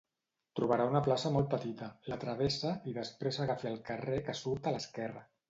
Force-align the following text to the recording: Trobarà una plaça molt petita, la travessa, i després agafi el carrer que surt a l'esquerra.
Trobarà 0.59 0.85
una 0.91 1.01
plaça 1.07 1.31
molt 1.35 1.51
petita, 1.51 1.89
la 2.13 2.17
travessa, 2.23 2.73
i 2.93 2.95
després 2.97 3.39
agafi 3.45 3.71
el 3.75 3.79
carrer 3.93 4.19
que 4.31 4.39
surt 4.43 4.73
a 4.73 4.77
l'esquerra. 4.79 5.25